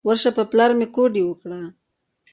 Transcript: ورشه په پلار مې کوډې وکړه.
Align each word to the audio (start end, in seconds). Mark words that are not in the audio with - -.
ورشه 0.07 0.31
په 0.37 0.43
پلار 0.51 0.71
مې 0.79 0.87
کوډې 0.95 1.23
وکړه. 1.25 1.61